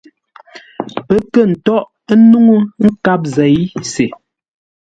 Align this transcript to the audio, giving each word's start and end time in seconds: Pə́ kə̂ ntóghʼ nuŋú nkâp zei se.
Pə́ 1.07 1.19
kə̂ 1.33 1.43
ntóghʼ 1.51 1.87
nuŋú 2.29 2.57
nkâp 2.85 3.21
zei 3.35 3.57
se. 3.91 4.05